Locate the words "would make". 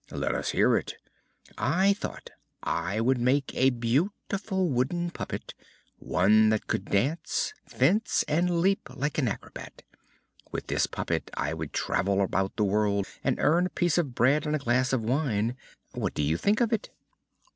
2.99-3.53